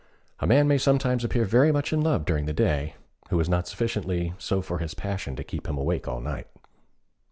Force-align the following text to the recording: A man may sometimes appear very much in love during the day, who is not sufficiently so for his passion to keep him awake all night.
A 0.39 0.47
man 0.47 0.67
may 0.67 0.79
sometimes 0.79 1.23
appear 1.23 1.45
very 1.45 1.71
much 1.71 1.93
in 1.93 2.01
love 2.01 2.25
during 2.25 2.47
the 2.47 2.53
day, 2.53 2.95
who 3.29 3.39
is 3.39 3.47
not 3.47 3.67
sufficiently 3.67 4.33
so 4.39 4.59
for 4.59 4.79
his 4.79 4.95
passion 4.95 5.35
to 5.35 5.43
keep 5.43 5.67
him 5.67 5.77
awake 5.77 6.07
all 6.07 6.19
night. 6.21 6.47